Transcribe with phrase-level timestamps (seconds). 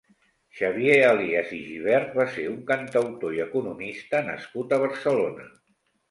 [0.59, 5.47] Xavier Elies i Gibert va ser un cantautor i economista nascut a Barcelona.